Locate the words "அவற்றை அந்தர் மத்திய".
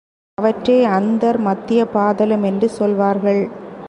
0.37-1.85